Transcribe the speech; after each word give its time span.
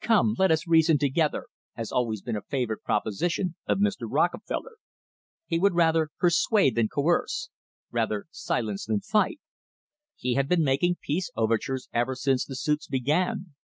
"Come, 0.00 0.34
let 0.38 0.50
us 0.50 0.66
reason 0.66 0.98
together," 0.98 1.46
has 1.74 1.92
always 1.92 2.20
been 2.20 2.34
a 2.34 2.42
favourite 2.42 2.82
proposition 2.82 3.54
of 3.68 3.78
Mr. 3.78 4.08
Rockefeller. 4.10 4.74
He 5.46 5.60
would 5.60 5.76
rather 5.76 6.10
persuade 6.18 6.74
than 6.74 6.88
coerce, 6.88 7.48
rather 7.92 8.26
silence 8.32 8.86
than 8.86 9.02
fight. 9.02 9.38
He 10.16 10.34
had 10.34 10.48
been 10.48 10.64
making 10.64 10.96
peace 11.00 11.30
overtures 11.36 11.88
ever 11.92 12.16
since 12.16 12.44
the 12.44 12.56
suits 12.56 12.88
began. 12.88 13.54